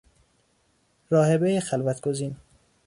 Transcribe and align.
راهبهی 1.09 1.59
خلوت 1.61 2.01
گزین 2.01 2.35